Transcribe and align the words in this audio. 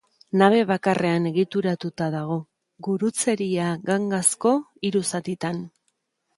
Nabe 0.41 0.61
bakarrean 0.69 1.27
egituratuta 1.31 2.07
dago, 2.15 2.39
gurutzeria-gangazko 2.89 4.57
hiru 4.89 5.07
zatitan. 5.15 5.65